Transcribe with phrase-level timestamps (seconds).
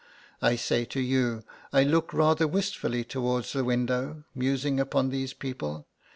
[0.41, 5.85] I say to you, I look rather wistfully towards the window, musing upon these people.